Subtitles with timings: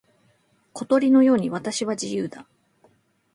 [0.73, 2.47] 小鳥のように私は自由だ。